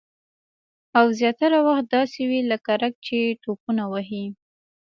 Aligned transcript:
او 0.97 1.05
زیاتره 1.19 1.59
وخت 1.67 1.85
داسې 1.95 2.21
وي 2.29 2.41
لکه 2.51 2.71
رګ 2.81 2.93
چې 3.07 3.17
ټوپونه 3.43 3.83
وهي 3.93 4.25